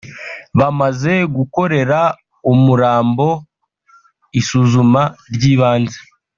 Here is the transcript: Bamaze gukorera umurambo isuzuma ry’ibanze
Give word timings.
Bamaze 0.59 1.13
gukorera 1.35 1.99
umurambo 2.51 3.27
isuzuma 4.39 5.01
ry’ibanze 5.33 5.99